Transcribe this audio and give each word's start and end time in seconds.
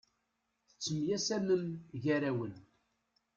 Tettemyasamem 0.67 1.63
gar-awen. 2.03 2.53